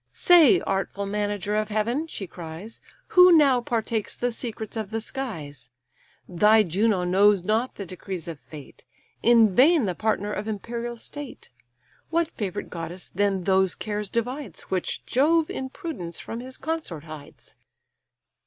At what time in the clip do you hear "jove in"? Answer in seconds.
15.05-15.69